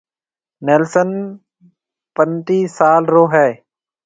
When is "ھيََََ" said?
3.33-3.45